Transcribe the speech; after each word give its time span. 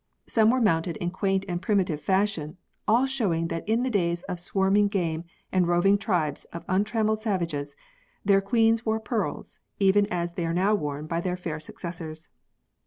Some 0.25 0.49
were 0.49 0.59
mounted 0.59 0.97
in 0.97 1.11
quaint 1.11 1.45
and 1.47 1.61
primitive 1.61 2.01
fashion, 2.01 2.57
all 2.87 3.05
showing 3.05 3.49
that 3.49 3.69
in 3.69 3.83
the 3.83 3.89
days 3.91 4.23
of 4.23 4.39
swarming 4.39 4.87
game 4.87 5.25
and 5.51 5.67
roving 5.67 5.99
tribes 5.99 6.43
of 6.45 6.65
untrammelled 6.67 7.19
savages, 7.21 7.75
their 8.25 8.41
queens 8.41 8.83
wore 8.83 8.99
pearls 8.99 9.59
even 9.77 10.07
as 10.07 10.31
they 10.31 10.45
are 10.47 10.55
now 10.55 10.73
worn 10.73 11.05
by 11.05 11.21
their 11.21 11.37
fair 11.37 11.59
successors. 11.59 12.29